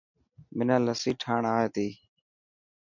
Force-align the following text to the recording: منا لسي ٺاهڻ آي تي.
منا 0.57 0.77
لسي 0.85 1.11
ٺاهڻ 1.21 1.43
آي 1.55 1.65
تي. 1.75 1.87